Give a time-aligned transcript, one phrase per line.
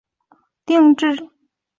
[0.03, 1.29] 遂成定制。